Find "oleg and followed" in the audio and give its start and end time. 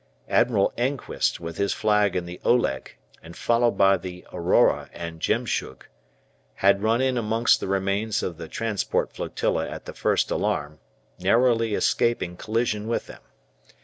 2.43-3.77